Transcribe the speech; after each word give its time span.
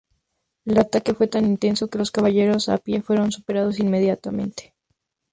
El 0.65 0.79
ataque 0.79 1.13
fue 1.13 1.27
tan 1.27 1.45
intenso 1.45 1.87
que 1.87 1.99
los 1.99 2.09
caballeros 2.09 2.69
a 2.69 2.79
pie 2.79 3.03
fueron 3.03 3.31
superados 3.31 3.77
inmediatamente. 3.77 4.73